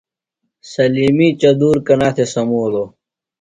[0.71, 2.85] سلمی چدۡور کنا تھےۡ سمولو؟